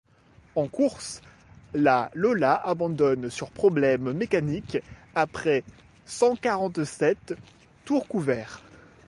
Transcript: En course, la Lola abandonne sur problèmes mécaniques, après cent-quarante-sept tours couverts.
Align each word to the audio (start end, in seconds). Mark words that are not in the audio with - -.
En 0.55 0.67
course, 0.67 1.21
la 1.75 2.09
Lola 2.15 2.55
abandonne 2.55 3.29
sur 3.29 3.51
problèmes 3.51 4.13
mécaniques, 4.13 4.79
après 5.13 5.63
cent-quarante-sept 6.07 7.35
tours 7.85 8.07
couverts. 8.07 8.63